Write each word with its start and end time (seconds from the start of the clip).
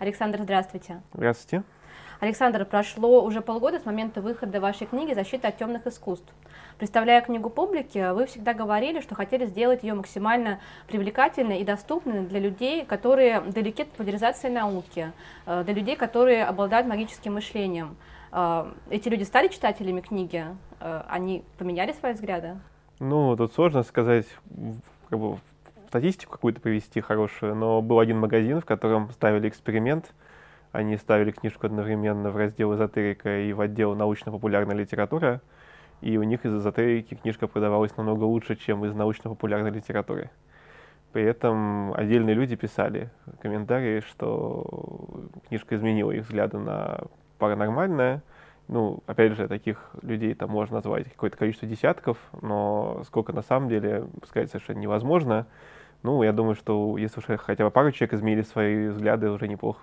Александр, 0.00 0.40
здравствуйте. 0.40 1.02
Здравствуйте. 1.12 1.62
Александр, 2.20 2.64
прошло 2.64 3.22
уже 3.22 3.42
полгода 3.42 3.78
с 3.78 3.84
момента 3.84 4.22
выхода 4.22 4.58
вашей 4.58 4.86
книги 4.86 5.12
«Защита 5.12 5.48
от 5.48 5.58
темных 5.58 5.86
искусств». 5.86 6.32
Представляя 6.78 7.20
книгу 7.20 7.50
публике, 7.50 8.12
вы 8.12 8.24
всегда 8.24 8.54
говорили, 8.54 9.00
что 9.00 9.14
хотели 9.14 9.44
сделать 9.44 9.82
ее 9.82 9.92
максимально 9.92 10.58
привлекательной 10.88 11.60
и 11.60 11.64
доступной 11.64 12.22
для 12.22 12.40
людей, 12.40 12.86
которые 12.86 13.40
далеки 13.40 13.82
от 13.82 13.90
популяризации 13.90 14.48
науки, 14.48 15.12
э, 15.44 15.64
для 15.64 15.74
людей, 15.74 15.96
которые 15.96 16.46
обладают 16.46 16.86
магическим 16.86 17.34
мышлением. 17.34 17.96
Э, 18.32 18.72
эти 18.88 19.10
люди 19.10 19.24
стали 19.24 19.48
читателями 19.48 20.00
книги? 20.00 20.46
Э, 20.80 21.02
они 21.08 21.44
поменяли 21.58 21.92
свои 21.92 22.14
взгляды? 22.14 22.58
Ну, 23.00 23.36
тут 23.36 23.52
сложно 23.52 23.82
сказать, 23.82 24.26
как 25.10 25.18
бы, 25.18 25.36
статистику 25.90 26.32
какую-то 26.32 26.60
привести 26.60 27.00
хорошую, 27.00 27.54
но 27.54 27.82
был 27.82 27.98
один 27.98 28.18
магазин, 28.18 28.60
в 28.60 28.64
котором 28.64 29.10
ставили 29.10 29.48
эксперимент– 29.48 30.14
они 30.72 30.96
ставили 30.96 31.32
книжку 31.32 31.66
одновременно 31.66 32.30
в 32.30 32.36
раздел 32.36 32.74
эзотерика 32.74 33.40
и 33.40 33.52
в 33.52 33.60
отдел 33.60 33.94
научно-популярная 33.96 34.76
литература, 34.76 35.40
и 36.00 36.16
у 36.16 36.22
них 36.22 36.44
из 36.46 36.54
эзотерики 36.54 37.14
книжка 37.14 37.48
продавалась 37.48 37.96
намного 37.96 38.24
лучше, 38.24 38.56
чем 38.56 38.84
из 38.84 38.94
научно-популярной 38.94 39.70
литературы. 39.70 40.30
При 41.12 41.24
этом 41.24 41.92
отдельные 41.94 42.34
люди 42.34 42.54
писали 42.54 43.10
комментарии, 43.42 44.00
что 44.00 45.28
книжка 45.48 45.74
изменила 45.74 46.12
их 46.12 46.24
взгляды 46.24 46.58
на 46.58 47.00
паранормальное. 47.38 48.22
Ну, 48.68 49.02
опять 49.06 49.32
же, 49.32 49.48
таких 49.48 49.90
людей 50.02 50.34
там 50.34 50.50
можно 50.50 50.76
назвать 50.76 51.10
какое-то 51.10 51.36
количество 51.36 51.66
десятков, 51.66 52.16
но 52.40 53.02
сколько 53.06 53.32
на 53.32 53.42
самом 53.42 53.68
деле, 53.68 54.06
сказать 54.24 54.50
совершенно 54.50 54.78
невозможно. 54.78 55.48
Ну, 56.02 56.22
я 56.22 56.32
думаю, 56.32 56.54
что 56.54 56.96
если 56.96 57.20
уж 57.20 57.38
хотя 57.40 57.64
бы 57.64 57.70
пару 57.70 57.92
человек 57.92 58.14
изменили 58.14 58.42
свои 58.42 58.88
взгляды, 58.88 59.30
уже 59.30 59.48
неплохо. 59.48 59.80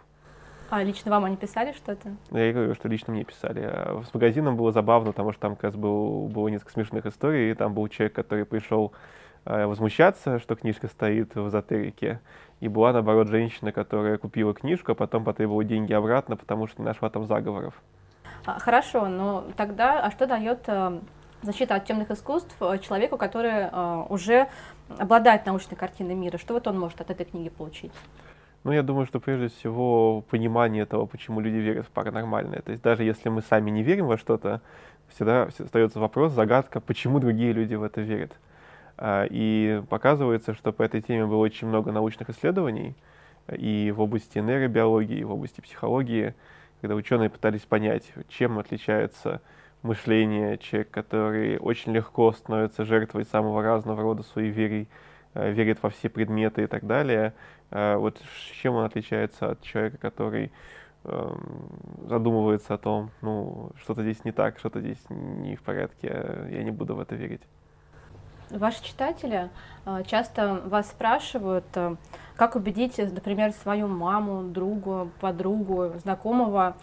А 0.69 0.83
лично 0.83 1.11
вам 1.11 1.25
они 1.25 1.37
писали 1.37 1.71
что-то? 1.71 2.13
Я 2.31 2.51
говорю, 2.51 2.75
что 2.75 2.89
лично 2.89 3.13
мне 3.13 3.23
писали. 3.23 3.61
А 3.63 4.01
с 4.03 4.13
магазином 4.13 4.57
было 4.57 4.71
забавно, 4.71 5.11
потому 5.11 5.31
что 5.31 5.41
там 5.41 5.55
как 5.55 5.65
раз 5.65 5.75
был, 5.75 6.27
было 6.27 6.49
несколько 6.49 6.73
смешных 6.73 7.05
историй. 7.05 7.51
И 7.51 7.53
там 7.53 7.73
был 7.73 7.87
человек, 7.87 8.13
который 8.13 8.45
пришел 8.45 8.91
э, 9.45 9.65
возмущаться, 9.65 10.39
что 10.39 10.55
книжка 10.55 10.87
стоит 10.87 11.35
в 11.35 11.47
эзотерике. 11.47 12.19
И 12.59 12.67
была, 12.67 12.91
наоборот, 12.91 13.29
женщина, 13.29 13.71
которая 13.71 14.17
купила 14.17 14.53
книжку, 14.53 14.91
а 14.91 14.95
потом 14.95 15.23
потребовала 15.23 15.63
деньги 15.63 15.93
обратно, 15.93 16.35
потому 16.35 16.67
что 16.67 16.81
не 16.81 16.85
нашла 16.85 17.09
там 17.09 17.27
заговоров. 17.27 17.75
А, 18.45 18.59
хорошо, 18.59 19.07
но 19.07 19.45
тогда, 19.55 20.01
а 20.01 20.11
что 20.11 20.27
дает 20.27 20.59
э, 20.67 20.99
защита 21.41 21.75
от 21.75 21.85
темных 21.85 22.11
искусств 22.11 22.55
э, 22.59 22.79
человеку, 22.79 23.17
который 23.17 23.69
э, 23.71 24.05
уже 24.09 24.47
обладает 24.97 25.45
научной 25.45 25.75
картиной 25.75 26.15
мира? 26.15 26.37
Что 26.37 26.53
вот 26.53 26.67
он 26.67 26.79
может 26.79 27.01
от 27.01 27.09
этой 27.09 27.25
книги 27.25 27.49
получить? 27.49 27.91
Ну, 28.63 28.71
я 28.71 28.83
думаю, 28.83 29.05
что 29.05 29.19
прежде 29.19 29.47
всего 29.47 30.21
понимание 30.29 30.85
того, 30.85 31.05
почему 31.05 31.39
люди 31.39 31.55
верят 31.55 31.85
в 31.85 31.89
паранормальное. 31.89 32.61
То 32.61 32.71
есть 32.71 32.83
даже 32.83 33.03
если 33.03 33.29
мы 33.29 33.41
сами 33.41 33.69
не 33.69 33.83
верим 33.83 34.07
во 34.07 34.17
что-то, 34.17 34.61
всегда 35.07 35.43
остается 35.43 35.99
вопрос, 35.99 36.33
загадка, 36.33 36.81
почему 36.81 37.19
другие 37.19 37.53
люди 37.53 37.75
в 37.75 37.83
это 37.83 38.01
верят. 38.01 38.33
А, 38.97 39.25
и 39.29 39.81
показывается, 39.89 40.53
что 40.53 40.71
по 40.71 40.83
этой 40.83 41.01
теме 41.01 41.25
было 41.25 41.37
очень 41.37 41.67
много 41.67 41.91
научных 41.91 42.29
исследований 42.29 42.95
и 43.55 43.93
в 43.95 44.01
области 44.01 44.39
нейробиологии, 44.39 45.19
и 45.19 45.23
в 45.23 45.31
области 45.31 45.61
психологии, 45.61 46.33
когда 46.81 46.95
ученые 46.95 47.29
пытались 47.29 47.61
понять, 47.61 48.11
чем 48.27 48.59
отличается 48.59 49.41
мышление 49.83 50.57
человека, 50.57 50.91
который 50.91 51.57
очень 51.57 51.93
легко 51.93 52.31
становится 52.31 52.85
жертвой 52.85 53.25
самого 53.25 53.63
разного 53.63 54.01
рода 54.01 54.23
суеверий, 54.23 54.87
Э, 55.37 55.51
верит 55.51 55.83
во 55.83 55.89
все 55.89 56.09
предметы 56.09 56.63
и 56.63 56.67
так 56.67 56.85
далее. 56.87 57.33
Э, 57.69 57.95
вот 57.97 58.19
чем 58.61 58.75
он 58.75 58.85
отличается 58.85 59.51
от 59.51 59.61
человека, 59.61 59.97
который 59.97 60.51
эм, 61.03 61.69
задумывается 62.07 62.73
о 62.73 62.77
том, 62.77 63.11
ну, 63.21 63.71
что-то 63.81 64.01
здесь 64.01 64.25
не 64.25 64.31
так, 64.31 64.57
что-то 64.57 64.81
здесь 64.81 65.03
не 65.09 65.55
в 65.55 65.61
порядке, 65.61 66.07
я 66.49 66.63
не 66.63 66.71
буду 66.71 66.95
в 66.95 66.99
это 66.99 67.15
верить. 67.15 67.41
Ваши 68.49 68.83
читатели 68.83 69.49
э, 69.85 70.03
часто 70.07 70.61
вас 70.65 70.89
спрашивают, 70.89 71.65
как 72.35 72.55
убедить, 72.55 72.97
например, 72.97 73.51
свою 73.51 73.87
маму, 73.87 74.43
другу, 74.43 75.09
подругу, 75.19 75.93
знакомого 76.03 76.75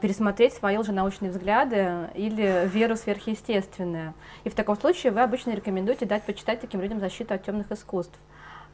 пересмотреть 0.00 0.52
свои 0.54 0.76
лженаучные 0.76 1.30
взгляды 1.30 2.10
или 2.14 2.66
веру 2.66 2.96
сверхъестественное. 2.96 4.14
И 4.42 4.48
в 4.48 4.54
таком 4.54 4.76
случае 4.76 5.12
вы 5.12 5.22
обычно 5.22 5.52
рекомендуете 5.52 6.06
дать 6.06 6.24
почитать 6.24 6.60
таким 6.60 6.80
людям 6.80 6.98
защиту 6.98 7.34
от 7.34 7.44
темных 7.44 7.70
искусств. 7.70 8.18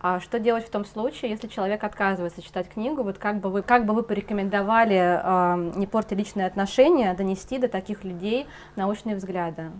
А 0.04 0.19
что 0.19 0.41
делать 0.41 0.66
в 0.66 0.70
том 0.70 0.84
случае, 0.84 1.31
если 1.31 1.47
человек 1.47 1.84
отказывается 1.84 2.42
читать 2.42 2.69
книгу? 2.69 3.04
Вот 3.04 3.19
как 3.19 3.38
бы 3.38 3.50
вы, 3.50 3.62
как 3.62 3.86
бы 3.86 3.94
вы 3.94 4.02
порекомендовали 4.02 5.20
э, 5.22 5.72
не 5.76 5.86
портить 5.86 6.19
личные 6.19 6.47
отношения, 6.47 7.14
донести 7.14 7.58
до 7.58 7.69
таких 7.69 8.02
людей 8.02 8.48
научные 8.75 9.14
взгляды? 9.14 9.70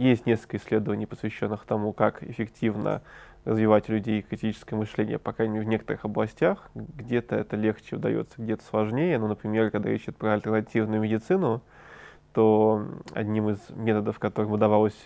Есть 0.00 0.24
несколько 0.24 0.56
исследований, 0.56 1.04
посвященных 1.04 1.66
тому, 1.66 1.92
как 1.92 2.22
эффективно 2.22 3.02
развивать 3.44 3.90
людей 3.90 4.22
критическое 4.22 4.74
мышление, 4.74 5.18
по 5.18 5.34
крайней 5.34 5.56
мере, 5.56 5.66
в 5.66 5.68
некоторых 5.68 6.06
областях. 6.06 6.70
Где-то 6.74 7.36
это 7.36 7.56
легче 7.56 7.96
удается, 7.96 8.32
где-то 8.38 8.64
сложнее. 8.64 9.18
Ну, 9.18 9.28
например, 9.28 9.70
когда 9.70 9.90
речь 9.90 10.04
идет 10.04 10.16
про 10.16 10.32
альтернативную 10.32 11.02
медицину, 11.02 11.60
то 12.32 12.82
одним 13.12 13.50
из 13.50 13.58
методов, 13.68 14.18
которым 14.18 14.52
удавалось 14.52 14.96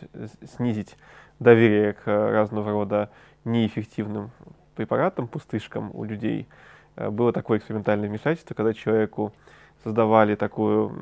снизить 0.54 0.96
доверие 1.40 1.94
к 1.94 2.06
разного 2.06 2.70
рода 2.70 3.10
неэффективным 3.44 4.30
препаратам, 4.76 5.26
пустышкам 5.26 5.90
у 5.92 6.04
людей, 6.04 6.46
э, 6.94 7.10
было 7.10 7.32
такое 7.32 7.58
экспериментальное 7.58 8.08
вмешательство, 8.08 8.54
когда 8.54 8.72
человеку 8.72 9.32
создавали 9.82 10.36
такую, 10.36 10.92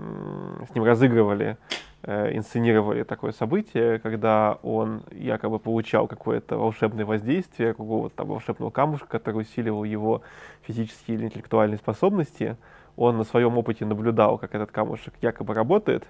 с 0.71 0.75
ним 0.75 0.85
разыгрывали, 0.85 1.59
инсценировали 2.05 3.05
такое 3.05 3.33
событие, 3.33 4.01
когда 4.01 4.59
он 4.63 5.03
якобы 5.13 5.59
получал 5.59 6.09
какое-то 6.09 6.57
волшебное 6.59 7.05
воздействие, 7.05 7.75
какого-то 7.75 8.17
там 8.17 8.29
волшебного 8.29 8.71
камушка, 8.71 9.07
который 9.07 9.43
усиливал 9.43 9.85
его 9.85 10.23
физические 10.63 11.17
или 11.17 11.27
интеллектуальные 11.27 11.79
способности. 11.79 12.57
Он 12.97 13.19
на 13.19 13.25
своем 13.25 13.57
опыте 13.57 13.87
наблюдал, 13.87 14.37
как 14.37 14.55
этот 14.55 14.73
камушек 14.73 15.15
якобы 15.23 15.55
работает, 15.55 16.05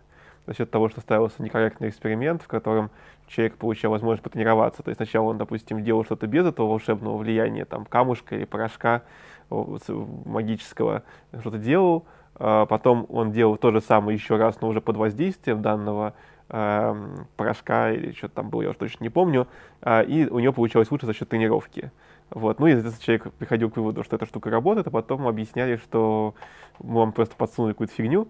за 0.46 0.54
счет 0.54 0.70
того, 0.70 0.88
что 0.88 1.00
ставился 1.00 1.42
некорректный 1.42 1.90
эксперимент, 1.90 2.42
в 2.42 2.48
котором 2.48 2.90
человек 3.28 3.56
получал 3.56 3.92
возможность 3.92 4.24
потренироваться. 4.24 4.82
То 4.82 4.88
есть 4.88 4.98
сначала 4.98 5.26
он, 5.26 5.38
допустим, 5.38 5.84
делал 5.84 6.04
что-то 6.04 6.26
без 6.26 6.44
этого 6.46 6.66
волшебного 6.68 7.16
влияния, 7.18 7.64
там, 7.64 7.84
камушка 7.84 8.34
или 8.34 8.44
порошка 8.44 9.02
магического, 9.50 11.02
что-то 11.38 11.58
делал, 11.58 12.06
потом 12.34 13.06
он 13.08 13.32
делал 13.32 13.56
то 13.56 13.70
же 13.70 13.80
самое 13.80 14.16
еще 14.16 14.36
раз, 14.36 14.60
но 14.60 14.68
уже 14.68 14.80
под 14.80 14.96
воздействием 14.96 15.62
данного 15.62 16.14
э, 16.48 16.94
порошка 17.36 17.92
или 17.92 18.12
что-то 18.12 18.36
там 18.36 18.50
было, 18.50 18.62
я 18.62 18.70
уже 18.70 18.78
точно 18.78 19.04
не 19.04 19.10
помню, 19.10 19.48
э, 19.80 20.04
и 20.04 20.26
у 20.26 20.38
него 20.38 20.52
получалось 20.52 20.90
лучше 20.90 21.06
за 21.06 21.14
счет 21.14 21.28
тренировки. 21.28 21.90
Вот. 22.30 22.60
Ну 22.60 22.66
и 22.66 22.72
этот 22.72 22.98
человек 23.00 23.32
приходил 23.34 23.70
к 23.70 23.76
выводу, 23.76 24.04
что 24.04 24.16
эта 24.16 24.26
штука 24.26 24.50
работает, 24.50 24.86
а 24.86 24.90
потом 24.90 25.26
объясняли, 25.26 25.76
что 25.76 26.34
вам 26.78 27.12
просто 27.12 27.36
подсунули 27.36 27.72
какую-то 27.72 27.94
фигню, 27.94 28.28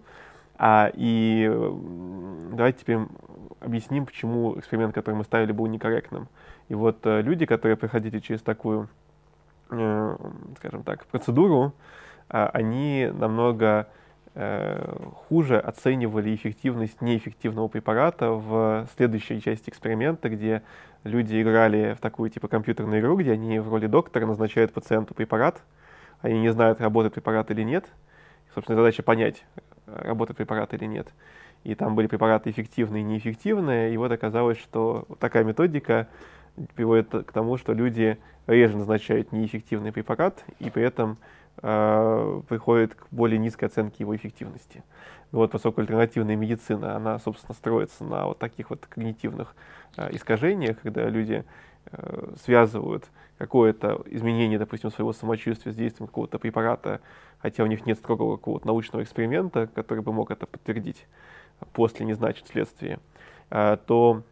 а, 0.57 0.91
и 0.95 1.51
давайте 2.53 2.81
теперь 2.81 2.99
объясним, 3.61 4.07
почему 4.07 4.59
эксперимент, 4.59 4.95
который 4.95 5.15
мы 5.15 5.25
ставили, 5.25 5.53
был 5.53 5.67
некорректным. 5.67 6.29
И 6.69 6.75
вот 6.75 6.99
э, 7.05 7.23
люди, 7.23 7.47
которые 7.47 7.77
проходили 7.77 8.19
через 8.19 8.43
такую, 8.43 8.89
э, 9.71 10.17
скажем 10.59 10.83
так, 10.83 11.07
процедуру, 11.07 11.73
они 12.33 13.11
намного 13.13 13.89
э, 14.35 14.97
хуже 15.29 15.59
оценивали 15.59 16.35
эффективность 16.35 17.01
неэффективного 17.03 17.69
препарата 17.69 18.31
в 18.31 18.89
следующей 18.97 19.41
части 19.41 19.69
эксперимента, 19.69 20.29
где 20.29 20.63
люди 21.05 21.41
играли 21.41 21.95
в 21.95 22.01
такую 22.01 22.31
типа 22.31 22.49
компьютерную 22.49 23.01
игру, 23.01 23.17
где 23.17 23.33
они 23.33 23.59
в 23.59 23.69
роли 23.69 23.87
доктора 23.87 24.27
назначают 24.27 24.73
пациенту 24.73 25.15
препарат, 25.15 25.63
они 26.23 26.41
не 26.41 26.51
знают, 26.51 26.81
работает 26.81 27.15
препарат 27.15 27.51
или 27.51 27.63
нет. 27.63 27.87
Собственно, 28.55 28.77
задача 28.77 29.03
понять, 29.03 29.45
работает 29.87 30.37
препарат 30.37 30.73
или 30.75 30.85
нет. 30.87 31.09
И 31.65 31.75
там 31.75 31.95
были 31.95 32.07
препараты 32.07 32.51
эффективные 32.51 33.03
и 33.03 33.05
неэффективные, 33.05 33.95
и 33.95 33.97
вот 33.97 34.11
оказалось, 34.11 34.59
что 34.59 35.07
такая 35.21 35.45
методика 35.45 36.09
приводит 36.75 37.09
к 37.11 37.33
тому, 37.33 37.57
что 37.57 37.73
люди 37.73 38.19
реже 38.47 38.77
назначают 38.77 39.33
неэффективный 39.33 39.93
препарат, 39.93 40.45
и 40.59 40.71
при 40.71 40.83
этом 40.83 41.19
э, 41.59 42.43
приходят 42.49 42.95
к 42.95 43.07
более 43.11 43.39
низкой 43.39 43.67
оценке 43.67 43.97
его 44.01 44.15
эффективности. 44.17 44.83
Вот, 45.33 45.51
поскольку 45.51 45.81
альтернативная 45.81 46.37
медицина, 46.37 46.97
она, 46.97 47.19
собственно, 47.19 47.55
строится 47.55 48.05
на 48.05 48.27
вот 48.27 48.39
таких 48.39 48.71
вот 48.71 48.87
когнитивных 48.87 49.55
э, 49.97 50.15
искажениях, 50.15 50.81
когда 50.83 51.09
люди 51.09 51.45
э, 51.91 52.35
связывают 52.43 53.07
какое-то 53.39 54.03
изменение, 54.07 54.59
допустим, 54.59 54.91
своего 54.91 55.13
самочувствия 55.13 55.73
с 55.73 55.77
действием 55.77 56.07
какого-то 56.07 56.39
препарата, 56.39 57.01
хотя 57.41 57.65
у 57.65 57.67
них 57.67 57.87
нет 57.87 57.99
строгого 57.99 58.37
какого-то 58.37 58.67
научного 58.67 59.03
эксперимента, 59.03 59.67
который 59.67 60.03
бы 60.03 60.13
мог 60.13 60.31
это 60.31 60.47
подтвердить 60.47 61.07
после, 61.73 62.07
не 62.07 62.13
значит 62.13 62.49
следствие, 62.49 63.01
э, 63.51 63.79
то 63.87 64.23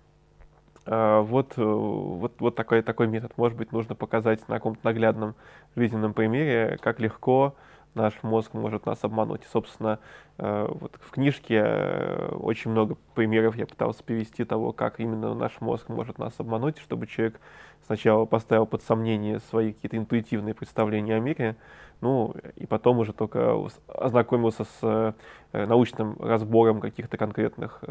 вот, 0.86 1.58
э, 1.58 1.62
вот, 1.62 2.40
вот 2.40 2.54
такой, 2.54 2.82
такой 2.82 3.06
метод. 3.06 3.32
Может 3.36 3.56
быть, 3.56 3.72
нужно 3.72 3.94
показать 3.94 4.46
на 4.48 4.56
каком-то 4.56 4.80
наглядном 4.84 5.34
жизненном 5.76 6.14
примере, 6.14 6.78
как 6.80 7.00
легко 7.00 7.54
наш 7.94 8.22
мозг 8.22 8.54
может 8.54 8.86
нас 8.86 9.02
обмануть. 9.02 9.42
И, 9.42 9.48
собственно, 9.48 9.98
э, 10.38 10.66
вот 10.70 10.98
в 11.00 11.10
книжке 11.10 11.62
э, 11.62 12.28
очень 12.36 12.70
много 12.70 12.96
примеров 13.14 13.56
я 13.56 13.66
пытался 13.66 14.02
привести 14.02 14.44
того, 14.44 14.72
как 14.72 15.00
именно 15.00 15.34
наш 15.34 15.60
мозг 15.60 15.88
может 15.88 16.18
нас 16.18 16.34
обмануть, 16.38 16.78
чтобы 16.78 17.06
человек 17.06 17.40
сначала 17.84 18.24
поставил 18.24 18.66
под 18.66 18.82
сомнение 18.82 19.40
свои 19.40 19.72
какие-то 19.72 19.96
интуитивные 19.96 20.54
представления 20.54 21.16
о 21.16 21.20
мире, 21.20 21.56
ну, 22.00 22.34
и 22.56 22.64
потом 22.64 22.98
уже 23.00 23.12
только 23.12 23.54
ознакомился 23.88 24.64
с 24.64 25.14
научным 25.52 26.16
разбором 26.18 26.80
каких-то 26.80 27.18
конкретных 27.18 27.82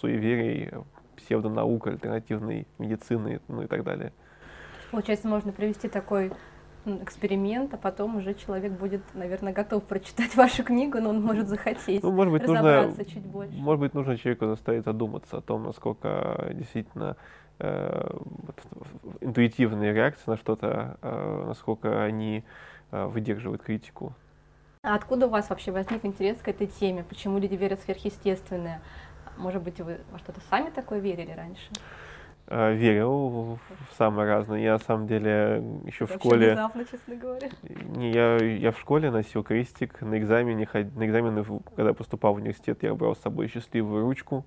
суеверий, 0.00 0.70
псевдонаук, 1.14 1.86
альтернативной 1.86 2.66
медицины, 2.78 3.40
ну 3.48 3.62
и 3.62 3.66
так 3.66 3.84
далее. 3.84 4.12
Получается, 4.90 5.28
можно 5.28 5.52
привести 5.52 5.88
такой 5.88 6.32
эксперимент, 6.86 7.72
а 7.74 7.76
потом 7.76 8.16
уже 8.16 8.34
человек 8.34 8.72
будет, 8.72 9.02
наверное, 9.14 9.52
готов 9.52 9.84
прочитать 9.84 10.34
вашу 10.36 10.64
книгу, 10.64 11.00
но 11.00 11.10
он 11.10 11.22
может 11.22 11.48
захотеть 11.48 12.02
ну, 12.02 12.12
может 12.12 12.32
быть, 12.32 12.42
разобраться 12.42 12.98
нужно, 12.98 13.04
чуть 13.04 13.26
больше. 13.26 13.54
Может 13.56 13.80
быть, 13.80 13.94
нужно 13.94 14.16
человеку 14.16 14.46
заставить 14.46 14.84
задуматься 14.84 15.38
о 15.38 15.40
том, 15.40 15.64
насколько 15.64 16.50
действительно 16.52 17.16
э, 17.58 18.10
интуитивные 19.20 19.92
реакции 19.92 20.30
на 20.30 20.36
что-то, 20.36 20.98
э, 21.00 21.44
насколько 21.46 22.04
они 22.04 22.44
э, 22.90 23.06
выдерживают 23.06 23.62
критику. 23.62 24.12
А 24.82 24.94
откуда 24.94 25.26
у 25.26 25.30
вас 25.30 25.48
вообще 25.48 25.72
возник 25.72 26.04
интерес 26.04 26.36
к 26.38 26.48
этой 26.48 26.66
теме? 26.66 27.04
Почему 27.08 27.38
люди 27.38 27.54
верят 27.54 27.80
в 27.80 27.84
сверхъестественное? 27.84 28.82
Может 29.36 29.62
быть, 29.62 29.80
вы 29.80 29.98
во 30.10 30.18
что-то 30.18 30.40
сами 30.50 30.70
такое 30.70 30.98
верили 30.98 31.32
раньше? 31.32 31.70
Э, 32.46 32.74
верил 32.74 33.58
в 33.90 33.96
самое 33.96 34.28
разное. 34.28 34.60
Я, 34.60 34.72
на 34.74 34.78
самом 34.78 35.06
деле, 35.06 35.62
еще 35.86 36.06
в 36.06 36.12
школе... 36.12 36.48
Внезапно, 36.48 36.84
честно 36.84 37.16
говоря. 37.16 37.48
Не, 37.96 38.12
я, 38.12 38.36
я 38.36 38.70
в 38.70 38.78
школе 38.78 39.10
носил 39.10 39.42
крестик. 39.42 40.00
На 40.02 40.18
экзамене, 40.18 40.68
на 40.72 41.06
экзамены, 41.06 41.44
когда 41.74 41.94
поступал 41.94 42.34
в 42.34 42.36
университет, 42.36 42.82
я 42.82 42.94
брал 42.94 43.16
с 43.16 43.20
собой 43.20 43.48
счастливую 43.48 44.02
ручку. 44.02 44.44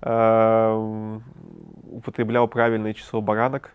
Э, 0.00 1.18
употреблял 1.90 2.48
правильное 2.48 2.94
число 2.94 3.20
баранок, 3.20 3.72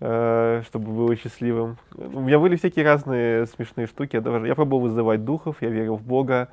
э, 0.00 0.62
чтобы 0.66 0.92
было 0.92 1.16
счастливым. 1.16 1.78
У 1.96 2.20
меня 2.20 2.38
были 2.38 2.54
всякие 2.56 2.84
разные 2.84 3.46
смешные 3.46 3.88
штуки. 3.88 4.16
Я, 4.16 4.20
даже, 4.20 4.46
я 4.46 4.54
пробовал 4.54 4.82
вызывать 4.82 5.24
духов, 5.24 5.56
я 5.62 5.70
верил 5.70 5.96
в 5.96 6.02
Бога. 6.02 6.48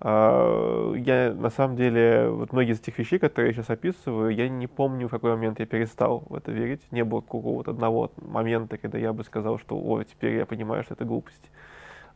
А, 0.00 0.92
я, 0.94 1.34
на 1.34 1.50
самом 1.50 1.76
деле, 1.76 2.28
вот 2.28 2.52
многие 2.52 2.72
из 2.72 2.80
этих 2.80 2.98
вещей, 2.98 3.18
которые 3.18 3.50
я 3.50 3.54
сейчас 3.54 3.70
описываю, 3.70 4.30
я 4.34 4.48
не 4.48 4.66
помню, 4.66 5.08
в 5.08 5.10
какой 5.10 5.32
момент 5.32 5.58
я 5.58 5.66
перестал 5.66 6.24
в 6.28 6.34
это 6.34 6.52
верить. 6.52 6.80
Не 6.90 7.04
было 7.04 7.20
какого-то 7.20 7.72
одного 7.72 8.12
момента, 8.16 8.78
когда 8.78 8.98
я 8.98 9.12
бы 9.12 9.24
сказал, 9.24 9.58
что, 9.58 9.76
о, 9.76 10.02
теперь 10.04 10.36
я 10.36 10.46
понимаю, 10.46 10.84
что 10.84 10.94
это 10.94 11.04
глупость. 11.04 11.50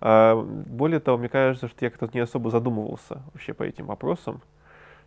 А, 0.01 0.37
более 0.37 1.01
того, 1.01 1.19
мне 1.19 1.29
кажется, 1.29 1.69
что 1.69 1.85
я 1.85 1.91
как-то 1.91 2.09
не 2.13 2.21
особо 2.21 2.51
задумывался 2.51 3.23
вообще 3.33 3.53
по 3.55 3.65
этим 3.65 3.87
вопросам. 3.87 4.43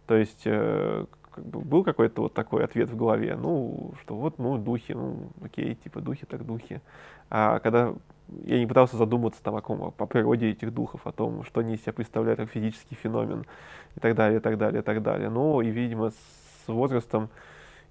То 0.08 0.16
есть, 0.16 0.44
э, 0.46 1.06
как 1.36 1.46
бы 1.46 1.60
был 1.60 1.84
какой-то 1.84 2.24
вот 2.24 2.34
такой 2.34 2.64
ответ 2.64 2.90
в 2.90 2.96
голове, 2.96 3.36
ну, 3.36 3.94
что 4.02 4.16
вот, 4.16 4.40
ну, 4.40 4.58
духи, 4.58 4.94
ну, 4.94 5.32
окей, 5.44 5.76
типа 5.76 6.00
духи 6.00 6.26
так 6.26 6.46
духи. 6.46 6.82
А 7.30 7.60
когда 7.60 7.94
я 8.46 8.58
не 8.58 8.66
пытался 8.66 8.96
задумываться 8.96 9.44
там 9.44 9.56
о 9.58 9.62
ком, 9.62 9.92
по 9.92 10.06
природе 10.06 10.50
этих 10.50 10.74
духов, 10.74 11.06
о 11.06 11.12
том, 11.12 11.44
что 11.44 11.60
они 11.60 11.76
из 11.76 11.82
себя 11.82 11.92
представляют 11.92 12.40
как 12.40 12.50
физический 12.50 12.96
феномен 12.96 13.46
и 13.96 14.00
так 14.00 14.16
далее, 14.16 14.40
и 14.40 14.42
так 14.42 14.58
далее, 14.58 14.82
и 14.82 14.84
так 14.84 15.04
далее. 15.04 15.30
Но 15.30 15.62
и, 15.62 15.70
видимо, 15.70 16.12
с 16.12 16.68
возрастом 16.68 17.30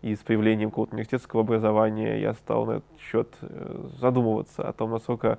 и 0.01 0.17
с 0.17 0.21
появлением 0.21 0.71
какого-то 0.71 0.95
университетского 0.95 1.43
образования 1.43 2.21
я 2.21 2.33
стал 2.35 2.67
на 2.67 2.73
этот 2.73 3.01
счет 3.01 3.29
э, 3.43 3.89
задумываться 4.01 4.67
о 4.67 4.73
том, 4.73 4.91
насколько 4.91 5.39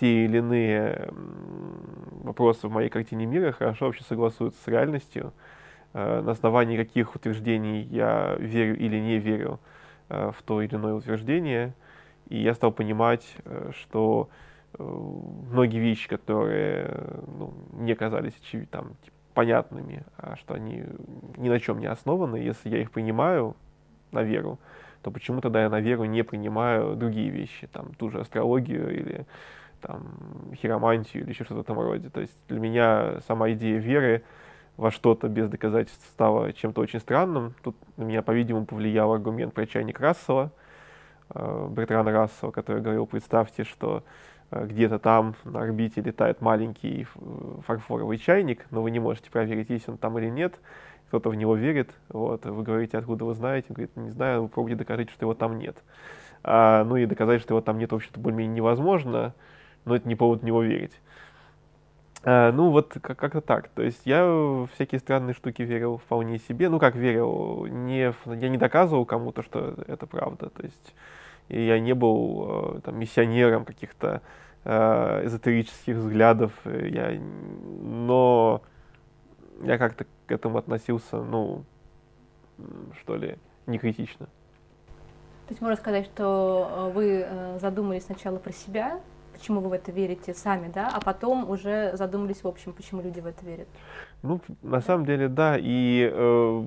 те 0.00 0.24
или 0.24 0.38
иные 0.38 1.10
вопросы 2.22 2.68
в 2.68 2.70
моей 2.70 2.88
картине 2.88 3.26
мира 3.26 3.52
хорошо 3.52 3.86
вообще 3.86 4.04
согласуются 4.04 4.62
с 4.62 4.68
реальностью, 4.68 5.32
на 5.94 6.32
основании 6.32 6.76
каких 6.76 7.14
утверждений 7.14 7.82
я 7.82 8.36
верю 8.38 8.76
или 8.76 8.98
не 8.98 9.18
верю 9.18 9.60
э, 10.08 10.32
в 10.36 10.42
то 10.42 10.60
или 10.60 10.74
иное 10.74 10.94
утверждение– 10.94 11.72
и 12.28 12.38
я 12.38 12.54
стал 12.54 12.72
понимать, 12.72 13.36
э, 13.44 13.70
что 13.74 14.28
э, 14.78 14.82
многие 14.82 15.78
вещи, 15.78 16.08
которые 16.08 16.90
ну, 17.38 17.52
мне 17.72 17.94
казались 17.94 18.34
очевидно, 18.40 18.68
там, 18.70 18.88
типа, 19.02 19.16
понятными, 19.34 20.04
а 20.16 20.36
что 20.36 20.54
они 20.54 20.84
ни 21.36 21.48
на 21.48 21.60
чем 21.60 21.80
не 21.80 21.86
основаны, 21.86 22.36
если 22.36 22.68
я 22.70 22.78
их 22.80 22.90
принимаю 22.90 23.56
на 24.12 24.22
веру, 24.22 24.58
то 25.02 25.10
почему 25.10 25.40
тогда 25.40 25.62
я 25.62 25.68
на 25.68 25.80
веру 25.80 26.04
не 26.04 26.22
принимаю 26.22 26.96
другие 26.96 27.28
вещи, 27.30 27.66
там, 27.66 27.94
ту 27.94 28.10
же 28.10 28.20
астрологию 28.20 28.96
или 28.96 29.26
там, 29.80 30.02
хиромантию 30.54 31.24
или 31.24 31.30
еще 31.30 31.44
что-то 31.44 31.60
в 31.60 31.64
этом 31.64 31.78
роде. 31.78 32.08
То 32.08 32.20
есть 32.20 32.38
для 32.48 32.58
меня 32.58 33.20
сама 33.26 33.50
идея 33.52 33.78
веры 33.78 34.22
во 34.76 34.90
что-то 34.90 35.28
без 35.28 35.48
доказательств 35.48 36.06
стала 36.08 36.52
чем-то 36.52 36.80
очень 36.80 37.00
странным. 37.00 37.54
Тут 37.62 37.76
на 37.96 38.04
меня, 38.04 38.22
по-видимому, 38.22 38.66
повлиял 38.66 39.12
аргумент 39.12 39.54
про 39.54 39.66
чайник 39.66 40.00
Рассела— 40.00 40.50
Э, 41.34 41.68
Бертрана 41.70 42.12
Рассела, 42.12 42.50
который 42.50 42.82
говорил, 42.82 43.06
представьте, 43.06 43.64
что 43.64 44.02
э, 44.50 44.66
где-то 44.66 44.98
там 44.98 45.34
на 45.44 45.62
орбите 45.62 46.00
летает 46.00 46.40
маленький 46.40 47.06
фарфоровый 47.66 48.18
чайник, 48.18 48.66
но 48.70 48.82
вы 48.82 48.90
не 48.90 48.98
можете 48.98 49.30
проверить, 49.30 49.70
есть 49.70 49.88
он 49.88 49.96
там 49.96 50.18
или 50.18 50.28
нет. 50.28 50.54
Кто-то 51.08 51.30
в 51.30 51.34
него 51.34 51.54
верит, 51.54 51.90
вот, 52.08 52.44
вы 52.44 52.62
говорите, 52.62 52.98
откуда 52.98 53.24
вы 53.24 53.34
знаете, 53.34 53.66
он 53.70 53.74
говорит, 53.74 53.96
не 53.96 54.10
знаю, 54.10 54.42
вы 54.42 54.48
пробуйте 54.48 54.76
доказать, 54.76 55.10
что 55.10 55.24
его 55.24 55.34
там 55.34 55.58
нет. 55.58 55.76
А, 56.42 56.84
ну 56.84 56.96
и 56.96 57.06
доказать, 57.06 57.40
что 57.40 57.54
его 57.54 57.60
там 57.60 57.78
нет, 57.78 57.92
в 57.92 57.94
общем-то, 57.94 58.18
более-менее 58.18 58.56
невозможно, 58.56 59.32
но 59.84 59.94
это 59.96 60.08
не 60.08 60.16
повод 60.16 60.42
в 60.42 60.44
него 60.44 60.62
верить. 60.62 61.00
А, 62.26 62.52
ну 62.52 62.70
вот 62.70 62.96
как-то 63.02 63.40
так. 63.40 63.68
То 63.68 63.82
есть 63.82 64.00
я 64.04 64.24
в 64.24 64.66
всякие 64.74 64.98
странные 64.98 65.34
штуки 65.34 65.62
верил 65.62 65.98
вполне 65.98 66.38
себе. 66.38 66.68
Ну 66.68 66.78
как 66.78 66.94
верил, 66.96 67.66
не, 67.66 68.14
я 68.26 68.48
не 68.48 68.56
доказывал 68.56 69.04
кому-то, 69.04 69.42
что 69.42 69.74
это 69.86 70.06
правда. 70.06 70.48
То 70.48 70.62
есть 70.62 70.94
я 71.48 71.78
не 71.78 71.94
был 71.94 72.76
э, 72.76 72.80
там, 72.80 72.98
миссионером 72.98 73.66
каких-то 73.66 74.22
э, 74.64 75.26
эзотерических 75.26 75.96
взглядов. 75.96 76.52
Я, 76.64 77.20
но 77.20 78.62
я 79.62 79.76
как-то 79.76 80.06
к 80.26 80.32
этому 80.32 80.56
относился, 80.56 81.22
ну, 81.22 81.64
что 83.00 83.16
ли, 83.16 83.36
не 83.66 83.78
критично. 83.78 84.26
То 85.46 85.50
есть 85.50 85.60
можно 85.60 85.76
сказать, 85.76 86.06
что 86.06 86.70
э, 86.70 86.92
вы 86.94 87.26
э, 87.26 87.58
задумались 87.60 88.04
сначала 88.04 88.38
про 88.38 88.52
себя, 88.52 89.00
почему 89.34 89.60
вы 89.60 89.68
в 89.68 89.72
это 89.72 89.92
верите 89.92 90.32
сами, 90.34 90.70
да, 90.72 90.90
а 90.92 91.00
потом 91.00 91.48
уже 91.50 91.96
задумались 91.96 92.42
в 92.42 92.48
общем, 92.48 92.72
почему 92.72 93.02
люди 93.02 93.20
в 93.20 93.26
это 93.26 93.44
верят. 93.44 93.68
Ну, 94.22 94.40
на 94.62 94.80
самом 94.80 95.04
деле, 95.04 95.28
да, 95.28 95.56
и 95.58 96.08
э, 96.10 96.66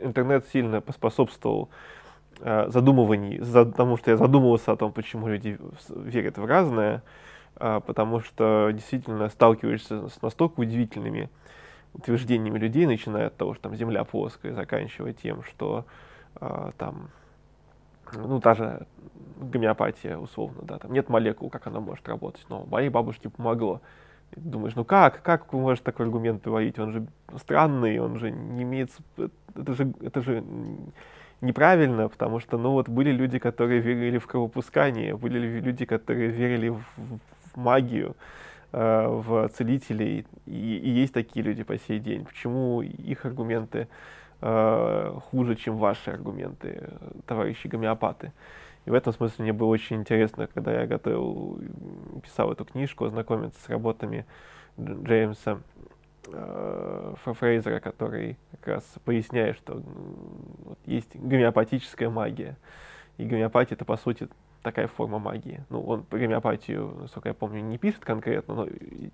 интернет 0.00 0.46
сильно 0.52 0.80
поспособствовал 0.80 1.68
э, 2.40 2.68
задумыванию, 2.68 3.44
за, 3.44 3.64
потому 3.64 3.96
что 3.96 4.10
я 4.10 4.16
задумывался 4.16 4.72
о 4.72 4.76
том, 4.76 4.92
почему 4.92 5.28
люди 5.28 5.58
верят 5.88 6.38
в 6.38 6.44
разное, 6.44 7.02
э, 7.56 7.80
потому 7.86 8.20
что 8.20 8.70
действительно 8.72 9.28
сталкиваешься 9.28 10.08
с 10.08 10.20
настолько 10.22 10.60
удивительными 10.60 11.30
утверждениями 11.94 12.58
людей, 12.58 12.86
начиная 12.86 13.28
от 13.28 13.36
того, 13.36 13.54
что 13.54 13.64
там 13.64 13.76
Земля 13.76 14.04
плоская, 14.04 14.52
заканчивая 14.52 15.12
тем, 15.12 15.42
что 15.42 15.84
э, 16.40 16.72
там 16.76 17.10
ну, 18.14 18.40
та 18.40 18.54
же 18.54 18.86
гомеопатия, 19.40 20.18
условно, 20.18 20.62
да, 20.62 20.78
там 20.78 20.92
нет 20.92 21.08
молекул, 21.08 21.50
как 21.50 21.66
она 21.66 21.80
может 21.80 22.08
работать, 22.08 22.44
но 22.48 22.64
моей 22.66 22.88
бабушке 22.88 23.28
помогло. 23.28 23.80
И 24.32 24.40
думаешь, 24.40 24.74
ну 24.74 24.84
как, 24.84 25.22
как 25.22 25.52
вы 25.52 25.60
можете 25.60 25.84
такой 25.84 26.06
аргумент 26.06 26.42
приводить, 26.42 26.78
он 26.78 26.92
же 26.92 27.06
странный, 27.36 27.98
он 27.98 28.18
же 28.18 28.30
не 28.30 28.62
имеет, 28.62 28.90
это 29.54 29.74
же, 29.74 29.92
это 30.02 30.20
же 30.22 30.44
неправильно, 31.40 32.08
потому 32.08 32.40
что, 32.40 32.58
ну 32.58 32.72
вот, 32.72 32.88
были 32.88 33.10
люди, 33.10 33.38
которые 33.38 33.80
верили 33.80 34.18
в 34.18 34.26
кровопускание, 34.26 35.16
были 35.16 35.38
люди, 35.60 35.86
которые 35.86 36.28
верили 36.28 36.68
в, 36.68 36.82
в 36.96 37.56
магию, 37.56 38.16
э, 38.72 39.06
в 39.08 39.48
целителей, 39.50 40.26
и, 40.46 40.76
и 40.76 40.90
есть 40.90 41.14
такие 41.14 41.44
люди 41.44 41.62
по 41.62 41.78
сей 41.78 41.98
день. 41.98 42.24
Почему 42.24 42.82
их 42.82 43.24
аргументы 43.24 43.88
э, 44.40 45.18
хуже, 45.30 45.56
чем 45.56 45.76
ваши 45.76 46.10
аргументы, 46.10 46.90
товарищи 47.26 47.66
гомеопаты. 47.66 48.32
И 48.84 48.90
в 48.90 48.94
этом 48.94 49.12
смысле 49.12 49.42
мне 49.42 49.52
было 49.52 49.68
очень 49.68 49.96
интересно, 49.96 50.46
когда 50.46 50.72
я 50.72 50.86
готовил, 50.86 51.60
писал 52.22 52.52
эту 52.52 52.64
книжку, 52.64 53.04
ознакомиться 53.04 53.60
с 53.62 53.68
работами 53.68 54.24
Джеймса 54.78 55.60
э, 56.32 57.14
Фрейзера, 57.24 57.80
который 57.80 58.38
как 58.52 58.76
раз 58.76 58.84
поясняет, 59.04 59.56
что 59.56 59.82
вот, 60.64 60.78
есть 60.86 61.14
гомеопатическая 61.14 62.08
магия. 62.08 62.56
И 63.18 63.24
гомеопатия 63.24 63.74
это, 63.74 63.84
по 63.84 63.96
сути, 63.96 64.28
такая 64.62 64.86
форма 64.86 65.18
магии. 65.18 65.64
Ну, 65.70 65.82
он 65.82 66.04
гомеопатию, 66.10 66.96
насколько 67.00 67.28
я 67.28 67.34
помню, 67.34 67.60
не 67.60 67.76
пишет 67.76 68.04
конкретно, 68.04 68.54
но 68.54 68.66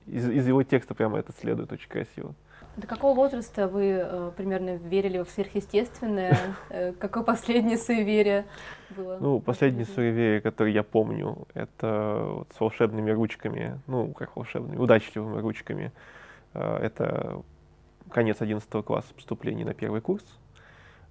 из, 0.07 0.29
из 0.29 0.47
его 0.47 0.63
текста 0.63 0.95
прямо 0.95 1.19
это 1.19 1.33
следует 1.41 1.73
очень 1.73 1.89
красиво. 1.89 2.35
До 2.77 2.87
какого 2.87 3.15
возраста 3.15 3.67
вы 3.67 4.01
э, 4.03 4.33
примерно 4.37 4.77
верили 4.77 5.23
в 5.23 5.31
сверхъестественное? 5.31 6.37
Э, 6.71 6.93
какое 6.93 7.23
последнее 7.23 7.79
суеверие 7.79 8.47
было? 8.91 9.17
Ну, 9.21 9.41
последнее 9.41 9.87
суеверие, 9.87 10.41
которое 10.41 10.73
я 10.73 10.83
помню, 10.83 11.47
это 11.55 12.27
вот 12.29 12.49
с 12.55 12.61
волшебными 12.61 13.11
ручками, 13.11 13.81
ну, 13.87 14.13
как 14.13 14.37
волшебными, 14.37 14.77
удачливыми 14.77 15.41
ручками. 15.41 15.93
Э, 16.53 16.79
это 16.79 17.43
конец 18.11 18.43
11 18.43 18.69
класса 18.85 19.15
поступления 19.15 19.65
на 19.65 19.73
первый 19.73 20.01
курс, 20.01 20.25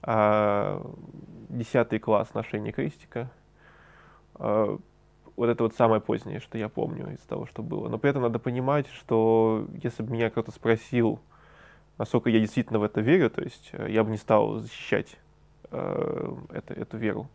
а 0.04 0.86
10 1.50 2.02
класс 2.02 2.34
ношения 2.34 2.72
крестика. 2.72 3.30
А, 4.36 4.78
вот 5.36 5.50
это 5.50 5.64
вот 5.64 5.74
самое 5.76 6.02
позднее, 6.02 6.40
что 6.40 6.58
я 6.58 6.70
помню 6.70 7.14
из 7.14 7.20
того, 7.22 7.46
что 7.46 7.64
было. 7.64 7.90
Но 7.90 7.98
при 7.98 8.10
этом 8.10 8.22
надо 8.22 8.40
понимать, 8.40 8.88
что 8.88 9.68
если 9.82 10.04
бы 10.04 10.12
меня 10.12 10.30
кто-то 10.30 10.52
спросил, 10.52 11.20
насколько 11.98 12.30
я 12.30 12.40
действительно 12.40 12.80
в 12.80 12.84
это 12.84 13.02
верю, 13.02 13.30
то 13.30 13.42
есть 13.42 13.70
э, 13.72 13.88
я 13.90 14.04
бы 14.04 14.12
не 14.12 14.18
стал 14.18 14.60
защищать 14.60 15.18
э, 15.72 16.36
это, 16.52 16.74
эту 16.74 16.98
веру. 16.98 17.30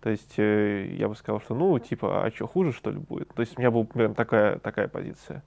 То 0.00 0.10
есть 0.10 0.38
э, 0.38 0.94
я 0.94 1.08
бы 1.08 1.16
сказал, 1.16 1.40
что 1.40 1.54
ну, 1.54 1.78
типа, 1.78 2.24
а 2.24 2.30
что, 2.30 2.46
хуже, 2.46 2.72
что 2.72 2.90
ли, 2.90 2.98
будет? 2.98 3.28
То 3.28 3.40
есть 3.40 3.56
у 3.56 3.60
меня 3.60 3.70
была 3.70 3.84
примерно 3.84 4.14
такая, 4.14 4.58
такая 4.58 4.88
позиция. 4.88 5.42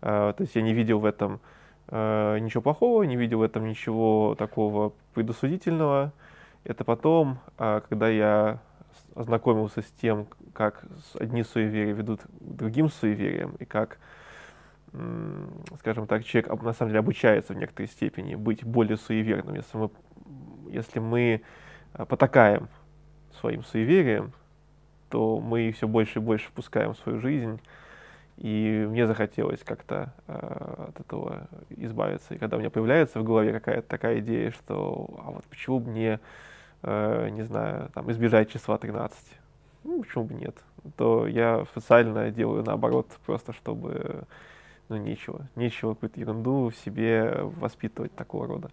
Э, 0.00 0.32
то 0.36 0.42
есть 0.42 0.54
я 0.54 0.62
не 0.62 0.74
видел 0.74 0.98
в 0.98 1.04
этом 1.04 1.40
э, 1.88 2.38
ничего 2.40 2.62
плохого, 2.62 3.02
не 3.04 3.16
видел 3.16 3.38
в 3.38 3.42
этом 3.42 3.66
ничего 3.66 4.34
такого 4.38 4.92
предусудительного. 5.12 6.12
Это 6.64 6.84
потом, 6.84 7.38
э, 7.58 7.80
когда 7.88 8.08
я 8.08 8.60
ознакомился 9.14 9.82
с 9.82 9.90
тем, 10.00 10.26
как 10.52 10.84
одни 11.18 11.42
суеверия 11.42 11.92
ведут 11.92 12.22
к 12.22 12.28
другим 12.40 12.88
суевериям, 12.88 13.56
и 13.58 13.64
как 13.64 13.98
скажем 15.78 16.06
так, 16.06 16.24
человек 16.24 16.62
на 16.62 16.72
самом 16.72 16.90
деле 16.90 17.00
обучается 17.00 17.54
в 17.54 17.56
некоторой 17.56 17.88
степени 17.88 18.34
быть 18.34 18.62
более 18.62 18.98
суеверным. 18.98 19.54
Если 19.54 19.78
мы, 19.78 19.90
если 20.68 20.98
мы 20.98 21.42
а, 21.94 22.04
потакаем 22.04 22.68
своим 23.40 23.64
суеверием, 23.64 24.32
то 25.08 25.40
мы 25.40 25.72
все 25.72 25.88
больше 25.88 26.18
и 26.18 26.22
больше 26.22 26.48
впускаем 26.48 26.92
в 26.92 26.98
свою 26.98 27.20
жизнь. 27.20 27.60
И 28.38 28.86
мне 28.88 29.06
захотелось 29.06 29.60
как-то 29.62 30.12
э, 30.26 30.84
от 30.88 31.00
этого 31.00 31.48
избавиться. 31.70 32.34
И 32.34 32.38
когда 32.38 32.56
у 32.56 32.60
меня 32.60 32.70
появляется 32.70 33.20
в 33.20 33.24
голове 33.24 33.52
какая-то 33.52 33.86
такая 33.88 34.20
идея, 34.20 34.50
что 34.50 35.08
а 35.18 35.30
вот 35.30 35.44
почему 35.44 35.80
бы 35.80 35.90
мне, 35.90 36.20
э, 36.82 37.28
не 37.30 37.42
знаю, 37.42 37.90
там, 37.94 38.10
избежать 38.10 38.50
числа 38.50 38.78
13, 38.78 39.18
ну, 39.84 40.02
почему 40.02 40.24
бы 40.24 40.34
нет, 40.34 40.56
то 40.96 41.26
я 41.26 41.64
специально 41.70 42.30
делаю 42.30 42.64
наоборот, 42.64 43.06
просто 43.26 43.52
чтобы 43.52 44.24
ну, 44.88 44.96
нечего. 44.96 45.48
Нечего 45.56 45.94
какую-то 45.94 46.20
ерунду 46.20 46.70
в 46.70 46.76
себе 46.76 47.40
воспитывать 47.42 48.14
такого 48.14 48.46
рода. 48.46 48.70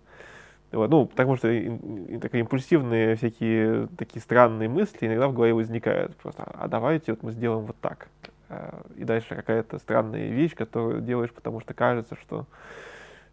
Вот, 0.72 0.90
ну, 0.90 1.06
потому 1.06 1.36
что 1.36 1.50
и, 1.50 1.68
и, 2.14 2.18
такие 2.20 2.42
импульсивные 2.42 3.16
всякие 3.16 3.88
такие 3.98 4.22
странные 4.22 4.70
мысли 4.70 5.08
иногда 5.08 5.28
в 5.28 5.34
голове 5.34 5.54
возникают. 5.54 6.16
Просто, 6.18 6.44
а 6.44 6.68
давайте 6.68 7.14
вот 7.14 7.24
мы 7.24 7.32
сделаем 7.32 7.66
вот 7.66 7.76
так. 7.82 8.08
И 8.96 9.04
дальше 9.04 9.36
какая-то 9.36 9.78
странная 9.80 10.28
вещь, 10.30 10.56
которую 10.56 11.02
делаешь, 11.02 11.32
потому 11.32 11.60
что 11.60 11.74
кажется, 11.74 12.16
что, 12.16 12.48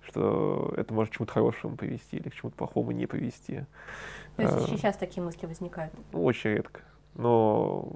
что 0.03 0.75
это 0.77 0.93
может 0.93 1.13
к 1.13 1.17
чему-то 1.17 1.33
хорошему 1.33 1.77
привести 1.77 2.19
или 2.19 2.29
к 2.29 2.35
чему-то 2.35 2.57
плохому 2.57 2.91
не 2.91 3.07
привести. 3.07 3.65
То 4.37 4.43
есть 4.43 4.55
а, 4.55 4.61
сейчас 4.61 4.97
такие 4.97 5.23
мысли 5.23 5.47
возникают? 5.47 5.95
Ну, 6.13 6.25
очень 6.25 6.51
редко. 6.51 6.83
Но 7.15 7.93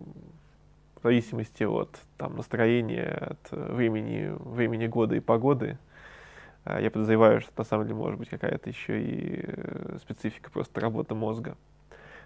в 0.96 1.02
зависимости 1.02 1.64
от 1.64 1.98
там, 2.16 2.36
настроения, 2.36 3.10
от 3.10 3.50
времени, 3.50 4.34
времени 4.38 4.86
года 4.86 5.14
и 5.14 5.20
погоды. 5.20 5.78
А, 6.64 6.80
я 6.80 6.90
подозреваю, 6.90 7.40
что 7.40 7.52
на 7.56 7.64
самом 7.64 7.84
деле 7.84 7.96
может 7.96 8.18
быть 8.18 8.28
какая-то 8.28 8.68
еще 8.68 9.02
и 9.02 9.44
э, 9.46 9.98
специфика 10.00 10.50
просто 10.50 10.80
работы 10.80 11.14
мозга. 11.14 11.56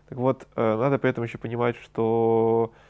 Так 0.08 0.18
вот, 0.18 0.46
э, 0.56 0.76
надо 0.76 0.98
при 0.98 1.10
этом 1.10 1.24
еще 1.24 1.38
понимать, 1.38 1.76
что 1.76 2.72
э, 2.72 2.84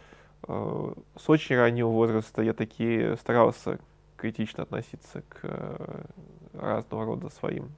с 0.46 1.28
очень 1.28 1.56
раннего 1.56 1.88
возраста 1.88 2.42
я 2.42 2.52
таки 2.52 3.16
старался 3.16 3.78
критично 4.16 4.62
относиться 4.64 5.22
к 5.28 6.06
разного 6.52 7.04
рода 7.04 7.30
своим, 7.30 7.70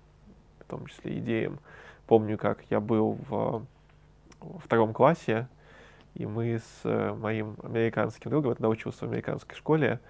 в 0.61 0.65
том 0.65 0.87
числе 0.87 1.19
идеям. 1.19 1.59
Помню, 2.07 2.39
как 2.39 2.63
я 2.71 2.81
был 2.81 3.19
в, 3.29 3.67
во 4.41 4.59
втором 4.59 4.93
классе, 4.93 5.49
и 6.15 6.25
мы 6.25 6.59
с 6.59 6.81
э, 6.85 7.13
моим 7.13 7.57
американским 7.63 8.31
другом, 8.31 8.51
я 8.51 8.55
тогда 8.55 8.69
учился 8.69 9.07
в 9.07 9.09
американской 9.09 9.57
школе, 9.57 10.01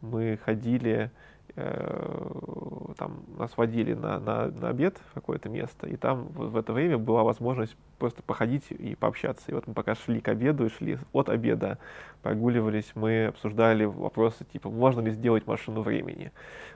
мы 0.00 0.38
ходили, 0.44 0.92
э, 0.92 1.10
там 1.54 3.22
нас 3.38 3.56
водили 3.56 3.94
на, 3.94 4.18
на, 4.18 4.46
на 4.46 4.68
обед 4.68 4.98
в 5.10 5.14
какое-то 5.14 5.48
место, 5.48 5.86
и 5.86 5.96
там 5.96 6.26
в, 6.28 6.56
это 6.56 6.72
время 6.72 6.98
была 6.98 7.22
возможность 7.22 7.76
просто 7.98 8.22
походить 8.22 8.64
и 8.70 8.94
пообщаться. 8.96 9.44
И 9.48 9.54
вот 9.54 9.66
мы 9.66 9.74
пока 9.74 9.94
шли 9.94 10.20
к 10.20 10.28
обеду 10.28 10.66
и 10.66 10.68
шли 10.68 10.98
от 11.12 11.28
обеда, 11.28 11.78
прогуливались, 12.22 12.90
мы 12.94 13.26
обсуждали 13.26 13.84
вопросы 13.84 14.44
типа, 14.44 14.68
можно 14.68 15.00
ли 15.00 15.12
сделать 15.12 15.46
машину 15.46 15.82
времени, 15.82 16.32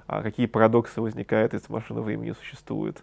а 0.06 0.22
какие 0.22 0.46
парадоксы 0.46 1.00
возникают, 1.00 1.54
если 1.54 1.72
машина 1.72 2.00
времени 2.00 2.32
существует. 2.32 3.02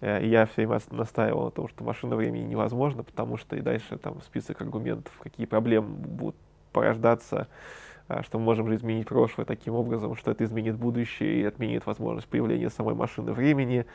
Э, 0.00 0.22
и 0.22 0.28
я 0.28 0.46
все 0.46 0.66
время 0.66 0.80
настаивал 0.90 1.46
на 1.46 1.50
том, 1.50 1.68
что 1.68 1.82
машина 1.82 2.16
времени 2.16 2.44
невозможно, 2.44 3.02
потому 3.02 3.36
что 3.36 3.56
и 3.56 3.60
дальше 3.60 3.98
там 3.98 4.20
список 4.22 4.60
аргументов, 4.60 5.12
какие 5.22 5.46
проблемы 5.46 5.88
будут 5.88 6.36
порождаться, 6.72 7.48
э, 7.48 7.85
что 8.22 8.38
мы 8.38 8.44
можем 8.44 8.68
же 8.68 8.76
изменить 8.76 9.08
прошлое 9.08 9.44
таким 9.44 9.74
образом, 9.74 10.14
что 10.16 10.30
это 10.30 10.44
изменит 10.44 10.76
будущее 10.76 11.40
и 11.40 11.44
отменит 11.44 11.86
возможность 11.86 12.28
появления 12.28 12.70
самой 12.70 12.94
машины 12.94 13.32
времени. 13.32 13.86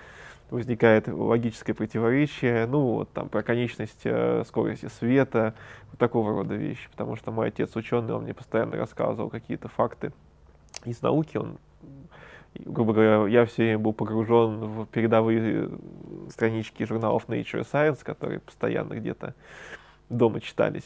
Возникает 0.50 1.08
логическое 1.08 1.74
противоречие, 1.74 2.68
ну, 2.68 2.82
вот 2.96 3.14
там 3.14 3.30
про 3.30 3.42
конечность 3.42 4.02
э, 4.04 4.44
скорости 4.46 4.90
света, 5.00 5.54
вот 5.90 6.00
такого 6.00 6.32
рода 6.32 6.56
вещи. 6.56 6.90
Потому 6.92 7.16
что 7.16 7.32
мой 7.32 7.48
отец 7.48 7.74
ученый, 7.78 8.14
он 8.14 8.24
мне 8.24 8.34
постоянно 8.34 8.76
рассказывал 8.76 9.30
какие-то 9.30 9.70
факты 9.70 10.12
из 10.84 11.02
науки, 11.02 11.38
он 11.38 11.58
грубо 12.54 12.94
говоря, 12.94 13.28
я 13.28 13.46
все 13.46 13.64
время 13.64 13.80
был 13.80 13.94
погружен 13.94 14.60
в 14.60 14.86
передовые 14.88 15.70
странички 16.30 16.84
журналов 16.84 17.26
Nature 17.28 17.66
Science, 17.72 18.04
которые 18.04 18.40
постоянно 18.40 18.94
где-то 18.96 19.36
дома 20.10 20.42
читались. 20.42 20.86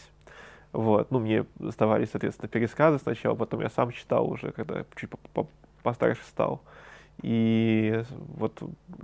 Вот. 0.75 1.09
Ну, 1.09 1.19
мне 1.19 1.45
оставались, 1.65 2.11
соответственно, 2.11 2.49
пересказы 2.49 2.99
сначала, 2.99 3.35
потом 3.35 3.61
я 3.61 3.69
сам 3.69 3.91
читал 3.91 4.29
уже, 4.29 4.51
когда 4.51 4.83
чуть 4.95 5.09
постарше 5.83 6.21
стал. 6.23 6.61
И 7.21 8.03
вот 8.35 8.61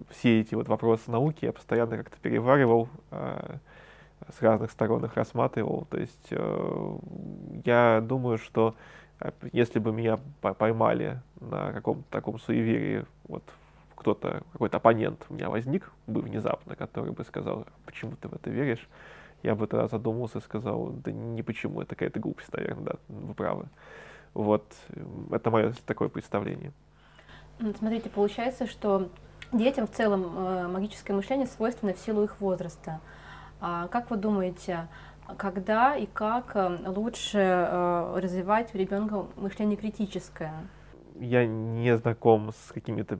все 0.09 0.41
эти 0.41 0.53
вот 0.53 0.67
вопросы 0.67 1.09
науки 1.09 1.45
я 1.45 1.53
постоянно 1.53 1.97
как-то 1.97 2.17
переваривал, 2.21 2.89
э, 3.11 3.55
с 4.37 4.41
разных 4.41 4.71
сторон 4.71 5.05
их 5.05 5.15
рассматривал. 5.15 5.87
То 5.89 5.97
есть 5.97 6.27
э, 6.31 6.97
я 7.63 8.01
думаю, 8.03 8.37
что 8.37 8.75
а 9.19 9.31
если 9.53 9.79
бы 9.79 9.93
меня 9.93 10.19
поймали 10.41 11.21
на 11.39 11.71
каком-то 11.71 12.03
таком 12.09 12.37
суеверии, 12.37 13.05
вот 13.29 13.43
кто-то, 13.95 14.41
какой-то 14.51 14.77
оппонент 14.77 15.25
у 15.29 15.35
меня 15.35 15.49
возник 15.49 15.89
бы 16.05 16.21
внезапно, 16.21 16.75
который 16.75 17.13
бы 17.13 17.23
сказал, 17.23 17.65
почему 17.85 18.17
ты 18.19 18.27
в 18.27 18.33
это 18.33 18.49
веришь, 18.49 18.89
я 19.43 19.55
бы 19.55 19.67
тогда 19.67 19.87
задумался 19.87 20.39
и 20.39 20.41
сказал, 20.41 20.89
да 20.89 21.11
не 21.11 21.43
почему, 21.43 21.81
это 21.81 21.95
какая-то 21.95 22.19
глупость, 22.19 22.53
наверное, 22.53 22.83
да, 22.83 22.93
вы 23.07 23.33
правы. 23.33 23.65
Вот, 24.33 24.65
это 25.31 25.51
мое 25.51 25.73
такое 25.85 26.09
представление. 26.09 26.71
Смотрите, 27.77 28.09
получается, 28.09 28.65
что 28.65 29.09
детям 29.51 29.87
в 29.87 29.91
целом 29.91 30.25
э, 30.35 30.67
магическое 30.67 31.13
мышление 31.13 31.47
свойственно 31.47 31.93
в 31.93 31.99
силу 31.99 32.23
их 32.23 32.39
возраста. 32.39 33.01
А 33.59 33.87
как 33.89 34.09
вы 34.09 34.17
думаете, 34.17 34.87
когда 35.37 35.95
и 35.95 36.05
как 36.05 36.55
э, 36.55 36.79
лучше 36.87 37.37
э, 37.39 38.19
развивать 38.19 38.73
у 38.73 38.77
ребенка 38.77 39.25
мышление 39.35 39.77
критическое? 39.77 40.53
Я 41.19 41.45
не 41.45 41.95
знаком 41.97 42.51
с 42.51 42.71
какими-то 42.71 43.19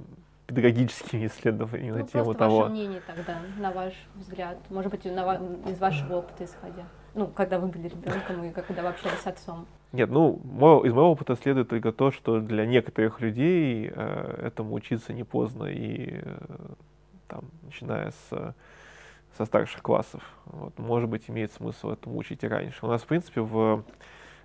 педагогическими 0.51 1.27
исследованиями 1.27 1.91
ну, 1.91 1.98
на 2.00 2.08
тему 2.08 2.34
того. 2.34 2.60
Ваше 2.60 2.72
мнение 2.72 3.01
тогда, 3.08 3.38
на 3.58 3.72
ваш 3.72 3.93
взгляд, 4.15 4.58
может 4.70 4.91
быть, 4.91 5.05
на, 5.05 5.36
из 5.70 5.79
вашего 5.79 6.15
опыта 6.17 6.43
исходя. 6.43 6.84
Ну, 7.13 7.27
когда 7.27 7.58
вы 7.58 7.67
были 7.67 7.88
ребенком 7.88 8.43
и 8.43 8.51
когда 8.51 8.81
вы 8.81 8.89
общались 8.89 9.20
с 9.20 9.27
отцом. 9.27 9.65
Нет, 9.93 10.10
ну, 10.10 10.41
мой, 10.43 10.88
из 10.88 10.93
моего 10.93 11.12
опыта 11.12 11.36
следует 11.36 11.70
только 11.70 11.91
то, 11.93 12.12
что 12.12 12.39
для 12.39 12.65
некоторых 12.65 13.22
людей 13.22 13.91
э, 13.93 14.46
этому 14.48 14.74
учиться 14.74 15.13
не 15.13 15.24
поздно 15.24 15.65
и 15.65 16.20
э, 16.22 16.38
там, 17.27 17.46
начиная 17.63 18.12
с 18.12 18.55
со 19.38 19.46
старших 19.46 19.81
классов. 19.81 20.22
Вот, 20.46 20.77
может 20.77 21.10
быть, 21.10 21.29
имеет 21.29 21.53
смысл 21.53 21.91
этому 21.91 22.17
учить 22.17 22.43
и 22.43 22.48
раньше. 22.48 22.86
У 22.86 22.89
нас, 22.89 23.01
в 23.01 23.08
принципе, 23.08 23.39
в, 23.39 23.84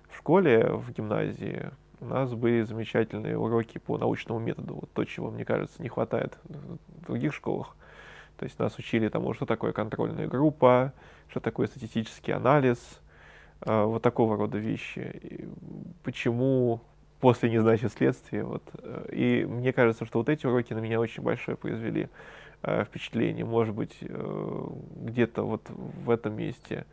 в 0.09 0.17
школе, 0.17 0.71
в 0.71 0.91
гимназии 0.91 1.69
у 1.99 2.05
нас 2.05 2.33
были 2.33 2.61
замечательные 2.63 3.37
уроки 3.37 3.77
по 3.77 3.97
научному 3.97 4.39
методу. 4.39 4.75
Вот 4.75 4.91
то, 4.93 5.03
чего, 5.03 5.31
мне 5.31 5.45
кажется, 5.45 5.81
не 5.81 5.89
хватает 5.89 6.37
в 6.43 7.05
других 7.05 7.33
школах. 7.33 7.75
То 8.37 8.45
есть 8.45 8.59
нас 8.59 8.77
учили 8.77 9.09
тому, 9.09 9.33
что 9.33 9.45
такое 9.45 9.71
контрольная 9.71 10.27
группа, 10.27 10.93
что 11.29 11.39
такое 11.39 11.67
статистический 11.67 12.33
анализ, 12.33 12.77
э, 13.61 13.83
вот 13.83 14.03
такого 14.03 14.37
рода 14.37 14.59
вещи. 14.59 15.19
И 15.23 15.47
почему 16.03 16.81
после 17.19 17.49
не 17.49 17.59
значит. 17.59 17.93
Вот. 18.31 18.63
И 19.11 19.45
мне 19.49 19.73
кажется, 19.73 20.05
что 20.05 20.19
вот 20.19 20.29
эти 20.29 20.45
уроки 20.45 20.73
на 20.73 20.79
меня 20.79 20.99
очень 20.99 21.23
большое 21.23 21.57
произвели 21.57 22.09
э, 22.63 22.83
впечатление. 22.85 23.45
Может 23.45 23.73
быть, 23.73 23.97
э, 24.01 24.67
где-то 25.03 25.43
вот 25.43 25.69
в 25.69 26.09
этом 26.09 26.35
месте 26.35 26.85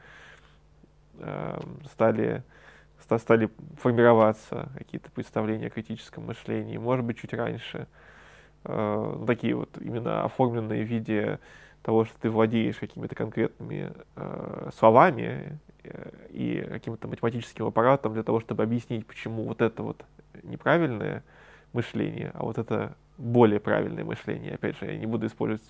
э, 1.18 1.58
стали, 1.92 2.42
стали 3.18 3.50
формироваться 3.78 4.68
какие-то 4.76 5.10
представления 5.10 5.66
о 5.66 5.70
критическом 5.70 6.26
мышлении. 6.26 6.76
Может 6.76 7.04
быть, 7.04 7.18
чуть 7.18 7.34
раньше. 7.34 7.86
Э, 8.64 9.24
такие 9.26 9.54
вот 9.54 9.70
именно 9.80 10.24
оформленные 10.24 10.84
в 10.84 10.88
виде 10.88 11.38
того, 11.82 12.04
что 12.04 12.18
ты 12.18 12.30
владеешь 12.30 12.76
какими-то 12.76 13.14
конкретными 13.14 13.92
э, 14.16 14.70
словами 14.76 15.58
э, 15.82 16.10
и 16.30 16.66
каким-то 16.68 17.08
математическим 17.08 17.66
аппаратом 17.66 18.14
для 18.14 18.22
того, 18.22 18.40
чтобы 18.40 18.62
объяснить, 18.62 19.06
почему 19.06 19.44
вот 19.44 19.60
это 19.60 19.82
вот 19.82 20.04
неправильное 20.42 21.22
мышление, 21.74 22.30
а 22.34 22.44
вот 22.44 22.56
это 22.56 22.96
более 23.18 23.60
правильное 23.60 24.04
мышление. 24.04 24.54
Опять 24.54 24.78
же, 24.78 24.86
я 24.86 24.96
не 24.96 25.06
буду 25.06 25.26
использовать 25.26 25.62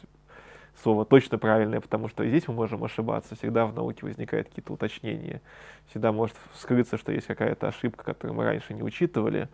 слово 0.83 1.05
точно 1.05 1.39
правильное, 1.39 1.81
потому 1.81 2.09
что 2.09 2.27
здесь 2.27 2.47
мы 2.49 2.55
можем 2.55 2.85
ошибаться. 2.85 3.35
Всегда 3.37 3.67
в 3.67 3.75
науке 3.75 4.07
возникают 4.07 4.49
какие-то 4.49 4.73
уточнения. 4.73 5.41
Всегда 5.89 6.13
может 6.13 6.37
вскрыться, 6.53 6.99
что 6.99 7.13
есть 7.13 7.27
какая-то 7.27 7.69
ошибка, 7.69 8.05
которую 8.05 8.37
мы 8.37 8.45
раньше 8.45 8.75
не 8.75 8.83
учитывали, 8.83 9.49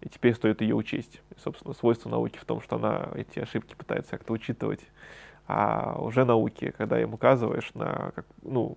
и 0.00 0.08
теперь 0.08 0.34
стоит 0.34 0.60
ее 0.60 0.74
учесть. 0.74 1.20
И, 1.30 1.40
собственно, 1.40 1.74
свойство 1.74 2.08
науки 2.08 2.38
в 2.38 2.44
том, 2.44 2.60
что 2.60 2.76
она 2.76 3.08
эти 3.14 3.40
ошибки 3.40 3.74
пытается 3.74 4.12
как-то 4.12 4.32
учитывать. 4.32 4.80
А 5.48 5.96
уже 6.00 6.24
науки, 6.24 6.72
когда 6.76 7.00
им 7.00 7.14
указываешь 7.14 7.72
на 7.74 8.10
как, 8.14 8.26
ну, 8.42 8.76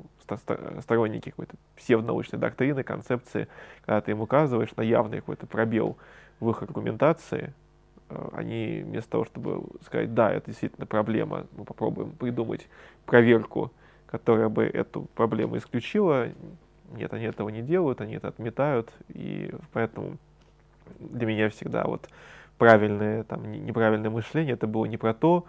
сторонники 0.82 1.32
какой-то 1.32 1.56
псевдонаучной 1.76 2.40
доктрины, 2.40 2.84
концепции, 2.84 3.48
когда 3.86 4.02
ты 4.02 4.12
им 4.12 4.22
указываешь 4.22 4.76
на 4.76 4.82
явный 4.82 5.18
какой-то 5.18 5.48
пробел 5.48 5.98
в 6.40 6.50
их 6.52 6.62
аргументации, 6.62 7.54
они 8.34 8.82
вместо 8.84 9.12
того, 9.12 9.26
чтобы 9.26 9.64
сказать, 9.86 10.14
да, 10.14 10.32
это 10.32 10.48
действительно 10.48 10.86
проблема, 10.86 11.46
мы 11.56 11.66
попробуем 11.66 12.12
придумать 12.12 12.68
проверку, 13.06 13.72
которая 14.08 14.50
бы 14.50 14.64
эту 14.64 15.04
проблему 15.16 15.58
исключила, 15.58 16.30
нет, 16.92 17.14
они 17.14 17.26
этого 17.26 17.50
не 17.50 17.62
делают, 17.62 18.02
они 18.02 18.16
это 18.16 18.28
отметают, 18.28 18.92
и 19.10 19.54
поэтому 19.74 20.18
для 21.00 21.28
меня 21.28 21.50
всегда 21.50 21.84
вот 21.84 22.10
правильное, 22.58 23.24
там, 23.24 23.52
неправильное 23.52 24.10
мышление, 24.10 24.54
это 24.54 24.68
было 24.68 24.86
не 24.86 24.98
про 24.98 25.14
то, 25.14 25.46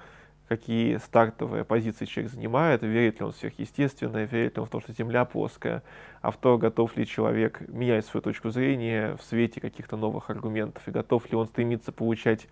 какие 0.50 0.96
стартовые 0.96 1.64
позиции 1.64 2.06
человек 2.06 2.32
занимает, 2.32 2.82
верит 2.82 3.20
ли 3.20 3.24
он 3.24 3.30
в 3.30 3.36
сверхъестественное, 3.36 4.24
верит 4.24 4.56
ли 4.56 4.60
он 4.60 4.66
в 4.66 4.68
то, 4.68 4.80
что 4.80 4.92
Земля 4.92 5.24
плоская, 5.24 5.84
а 6.22 6.32
в 6.32 6.36
то, 6.38 6.58
готов 6.58 6.96
ли 6.96 7.06
человек 7.06 7.60
менять 7.68 8.04
свою 8.04 8.20
точку 8.20 8.50
зрения 8.50 9.14
в 9.14 9.22
свете 9.22 9.60
каких-то 9.60 9.96
новых 9.96 10.28
аргументов, 10.28 10.88
и 10.88 10.90
готов 10.90 11.30
ли 11.30 11.36
он 11.36 11.46
стремиться 11.46 11.92
получать 11.92 12.48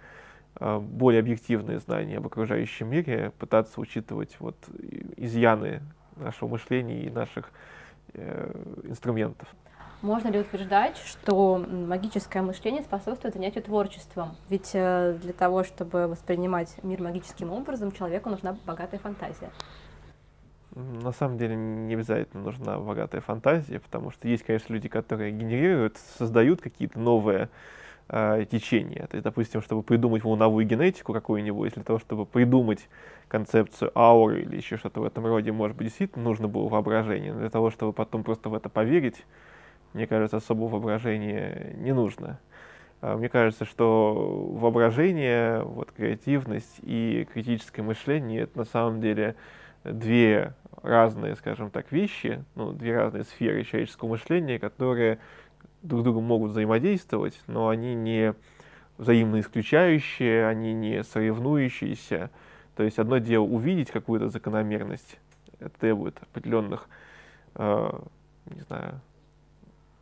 э, 0.60 0.78
более 0.78 1.18
объективные 1.18 1.80
знания 1.80 2.18
об 2.18 2.26
окружающем 2.28 2.88
мире, 2.88 3.32
пытаться 3.36 3.80
учитывать 3.80 4.36
вот 4.38 4.54
изъяны 5.16 5.82
нашего 6.14 6.50
мышления 6.50 7.02
и 7.02 7.10
наших 7.10 7.50
э, 8.14 8.52
инструментов. 8.84 9.48
Можно 10.00 10.28
ли 10.28 10.38
утверждать, 10.38 10.96
что 10.98 11.58
магическое 11.58 12.40
мышление 12.40 12.82
способствует 12.82 13.34
занятию 13.34 13.64
творчеством? 13.64 14.36
Ведь 14.48 14.70
э, 14.72 15.18
для 15.20 15.32
того, 15.32 15.64
чтобы 15.64 16.06
воспринимать 16.06 16.76
мир 16.84 17.02
магическим 17.02 17.50
образом, 17.50 17.90
человеку 17.90 18.30
нужна 18.30 18.56
богатая 18.64 18.98
фантазия. 18.98 19.50
На 20.76 21.10
самом 21.10 21.36
деле 21.36 21.56
не 21.56 21.94
обязательно 21.94 22.44
нужна 22.44 22.78
богатая 22.78 23.20
фантазия, 23.20 23.80
потому 23.80 24.12
что 24.12 24.28
есть, 24.28 24.44
конечно, 24.44 24.72
люди, 24.72 24.88
которые 24.88 25.32
генерируют, 25.32 25.96
создают 26.16 26.60
какие-то 26.60 27.00
новые 27.00 27.48
э, 28.08 28.46
течения. 28.48 29.08
То 29.08 29.16
есть, 29.16 29.24
допустим, 29.24 29.62
чтобы 29.62 29.82
придумать 29.82 30.22
волновую 30.22 30.64
генетику 30.64 31.12
какую-нибудь, 31.12 31.74
для 31.74 31.82
того, 31.82 31.98
чтобы 31.98 32.24
придумать 32.24 32.88
концепцию 33.26 33.90
ауры 33.96 34.42
или 34.42 34.54
еще 34.54 34.76
что-то 34.76 35.00
в 35.00 35.04
этом 35.04 35.26
роде, 35.26 35.50
может 35.50 35.76
быть, 35.76 35.88
действительно 35.88 36.24
нужно 36.24 36.46
было 36.46 36.68
воображение. 36.68 37.32
Но 37.32 37.40
для 37.40 37.50
того, 37.50 37.72
чтобы 37.72 37.92
потом 37.92 38.22
просто 38.22 38.48
в 38.48 38.54
это 38.54 38.68
поверить, 38.68 39.24
мне 39.92 40.06
кажется, 40.06 40.38
особого 40.38 40.68
воображения 40.68 41.74
не 41.76 41.92
нужно. 41.92 42.38
А, 43.00 43.16
мне 43.16 43.28
кажется, 43.28 43.64
что 43.64 44.48
воображение, 44.52 45.62
вот, 45.62 45.92
креативность 45.92 46.80
и 46.82 47.26
критическое 47.32 47.82
мышление— 47.82 48.42
это 48.42 48.58
на 48.58 48.64
самом 48.64 49.00
деле 49.00 49.36
две 49.84 50.54
разные, 50.82 51.36
скажем 51.36 51.70
так, 51.70 51.90
вещи, 51.92 52.44
ну, 52.54 52.72
две 52.72 52.96
разные 52.96 53.24
сферы 53.24 53.64
человеческого 53.64 54.10
мышления, 54.10 54.58
которые 54.58 55.18
друг 55.82 56.00
с 56.00 56.04
другом 56.04 56.24
могут 56.24 56.50
взаимодействовать, 56.50 57.40
но 57.46 57.68
они 57.68 57.94
не 57.94 58.34
взаимно 58.96 59.40
исключающие, 59.40 60.46
они 60.46 60.74
не 60.74 61.04
соревнующиеся. 61.04 62.30
То 62.76 62.82
есть 62.82 62.98
одно 62.98 63.18
дело 63.18 63.44
увидеть 63.44 63.90
какую-то 63.90 64.28
закономерность, 64.28 65.18
это 65.60 65.78
требует 65.78 66.16
определенных, 66.20 66.88
э, 67.54 67.90
не 68.46 68.60
знаю, 68.62 69.00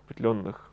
определенных 0.07 0.73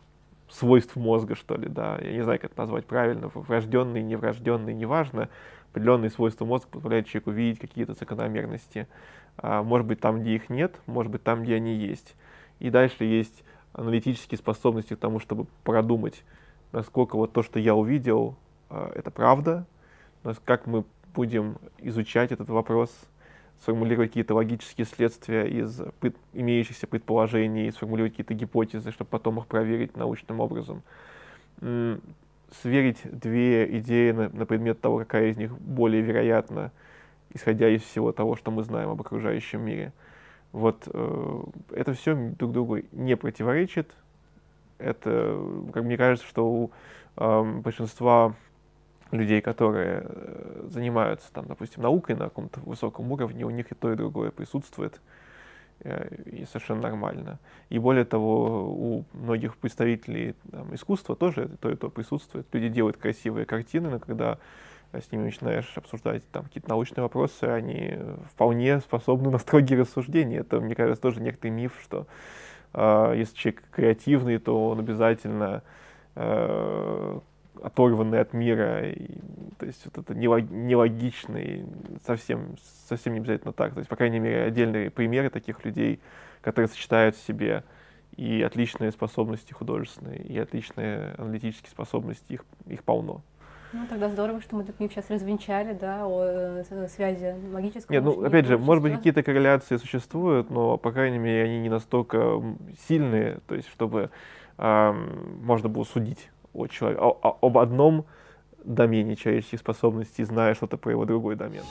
свойств 0.50 0.96
мозга, 0.96 1.36
что 1.36 1.56
ли, 1.56 1.68
да, 1.68 1.98
я 2.02 2.12
не 2.12 2.24
знаю, 2.24 2.40
как 2.40 2.52
это 2.52 2.62
назвать 2.62 2.86
правильно, 2.86 3.30
врожденные, 3.34 4.04
неврожденные, 4.04 4.76
неважно, 4.76 5.30
определенные 5.72 6.12
свойства 6.12 6.46
мозга 6.46 6.68
позволяют 6.70 7.08
человеку 7.08 7.32
видеть 7.32 7.60
какие-то 7.60 7.94
закономерности, 7.94 8.88
а, 9.38 9.64
может 9.64 9.88
быть, 9.88 10.00
там, 10.00 10.22
где 10.22 10.36
их 10.36 10.50
нет, 10.50 10.80
может 10.86 11.12
быть, 11.12 11.24
там, 11.24 11.44
где 11.44 11.56
они 11.56 11.74
есть. 11.74 12.16
И 12.60 12.70
дальше 12.70 13.04
есть 13.04 13.44
аналитические 13.74 14.38
способности 14.38 14.94
к 14.94 15.00
тому, 15.00 15.20
чтобы 15.20 15.48
продумать, 15.64 16.24
насколько 16.72 17.16
вот 17.16 17.34
то, 17.34 17.42
что 17.42 17.60
я 17.60 17.74
увидел, 17.74 18.36
а, 18.70 18.92
это 18.94 19.10
правда, 19.10 19.66
как 20.46 20.68
мы 20.68 20.86
будем 21.16 21.58
изучать 21.80 22.32
этот 22.32 22.50
вопрос, 22.50 22.92
сформулировать 23.64 24.10
какие-то 24.10 24.36
логические 24.36 24.86
следствия 24.86 25.46
из 25.46 25.82
пред, 26.02 26.18
имеющихся 26.34 26.86
предположений, 26.86 27.72
сформулировать 27.72 28.12
какие-то 28.12 28.34
гипотезы, 28.34 28.92
чтобы 28.92 29.10
потом 29.10 29.40
их 29.40 29.48
проверить 29.48 29.96
научным 29.96 30.42
образом. 30.42 30.84
Сверить 31.60 33.00
две 33.04 33.80
идеи 33.80 34.12
на, 34.12 34.30
на 34.30 34.46
предмет 34.46 34.82
того, 34.82 35.00
какая 35.00 35.30
из 35.30 35.38
них 35.38 35.58
более 35.58 36.02
вероятна, 36.02 36.72
исходя 37.34 37.70
из 37.70 37.82
всего 37.84 38.12
того, 38.12 38.36
что 38.36 38.52
мы 38.52 38.64
знаем 38.64 38.90
об 38.90 39.00
окружающем 39.00 39.62
мире. 39.62 39.94
Вот 40.52 40.88
э, 40.94 41.44
это 41.72 41.94
все 41.94 42.16
друг 42.16 42.52
другу 42.52 42.80
не 42.92 43.16
противоречит. 43.16 43.90
Это, 44.78 45.42
как 45.74 45.84
мне 45.84 45.98
кажется, 45.98 46.28
что 46.28 46.46
у 46.46 46.72
э, 47.16 47.62
большинства 47.64 48.36
людей, 49.14 49.42
которые 49.42 50.04
э, 50.06 50.68
занимаются, 50.70 51.32
там, 51.32 51.46
допустим, 51.46 51.84
наукой 51.84 52.16
на 52.16 52.26
каком-то 52.26 52.60
высоком 52.62 53.12
уровне, 53.12 53.46
у 53.46 53.50
них 53.50 53.72
и 53.72 53.76
то, 53.76 53.92
и 53.92 53.96
другое 53.96 54.32
присутствует, 54.32 55.02
э, 55.82 56.16
и 56.26 56.46
совершенно 56.46 56.82
нормально. 56.82 57.40
И 57.70 57.80
более 57.80 58.06
того, 58.06 58.74
у 58.74 59.06
многих 59.14 59.58
представителей 59.58 60.36
там, 60.52 60.74
искусства 60.74 61.16
тоже 61.16 61.50
то 61.60 61.70
и 61.70 61.76
то 61.76 61.90
присутствует. 61.90 62.48
Люди 62.52 62.70
делают 62.70 62.98
красивые 62.98 63.46
картины, 63.46 63.90
но 63.90 64.00
когда 64.00 64.40
с 64.92 65.12
ними 65.12 65.24
начинаешь 65.24 65.72
обсуждать 65.76 66.24
там 66.32 66.44
какие-то 66.44 66.70
научные 66.70 67.02
вопросы, 67.04 67.46
они 67.46 67.98
вполне 68.30 68.80
способны 68.80 69.32
на 69.32 69.40
строгие 69.40 69.80
рассуждения. 69.80 70.40
Это, 70.40 70.60
мне 70.60 70.76
кажется, 70.76 71.02
тоже 71.02 71.22
некоторый 71.22 71.52
миф, 71.52 71.80
что 71.84 72.08
э, 72.74 73.14
если 73.18 73.36
человек 73.36 73.64
креативный, 73.72 74.38
то 74.38 74.70
он 74.70 74.80
обязательно 74.80 75.64
э, 76.16 77.20
оторванный 77.64 78.20
от 78.20 78.34
мира, 78.34 78.90
и, 78.90 79.18
то 79.58 79.66
есть 79.66 79.86
вот 79.86 79.98
это 79.98 80.14
нелогичный, 80.14 81.66
совсем, 82.06 82.58
совсем 82.90 83.14
не 83.14 83.20
обязательно 83.20 83.54
так. 83.54 83.74
То 83.74 83.80
есть, 83.80 83.90
по 83.90 83.96
крайней 83.96 84.20
мере, 84.20 84.44
отдельные 84.44 84.92
примеры 84.92 85.30
таких 85.30 85.64
людей, 85.64 86.02
которые 86.42 86.68
сочетают 86.68 87.16
в 87.16 87.26
себе 87.26 87.64
и 88.18 88.42
отличные 88.44 88.92
способности 88.92 89.54
художественные, 89.54 90.20
и 90.20 90.38
отличные 90.38 91.16
аналитические 91.18 91.72
способности, 91.72 92.34
их, 92.34 92.46
их 92.68 92.84
полно. 92.84 93.22
Ну, 93.72 93.88
тогда 93.90 94.10
здорово, 94.10 94.40
что 94.42 94.58
мы 94.58 94.64
этот 94.64 94.80
миф 94.80 94.92
сейчас 94.92 95.10
развенчали, 95.10 95.74
да, 95.74 96.06
о 96.06 96.64
э, 96.70 96.88
связи 96.90 97.34
магического 97.52 97.94
Нет, 97.94 98.04
ну, 98.04 98.24
опять 98.24 98.46
же, 98.46 98.60
может 98.60 98.84
быть, 98.84 98.94
какие-то 98.94 99.24
корреляции 99.24 99.78
существуют, 99.78 100.52
но, 100.52 100.78
по 100.78 100.92
крайней 100.92 101.18
мере, 101.18 101.46
они 101.46 101.60
не 101.60 101.70
настолько 101.70 102.44
сильные, 102.88 103.40
то 103.48 103.56
есть, 103.56 103.70
чтобы 103.70 104.12
э, 104.58 104.94
можно 105.42 105.70
было 105.70 105.86
судить 105.86 106.30
о 106.54 106.68
человеке, 106.68 107.02
о, 107.02 107.18
о, 107.22 107.38
об 107.42 107.58
одном 107.58 108.06
домене 108.64 109.16
человеческих 109.16 109.60
способностей, 109.60 110.24
зная 110.24 110.54
что-то 110.54 110.78
про 110.78 110.92
его 110.92 111.06
другой 111.06 111.36
домен. 111.36 111.64